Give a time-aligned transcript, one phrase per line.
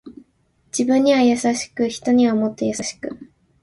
[0.75, 3.19] 自分に優しく人にはもっと優しく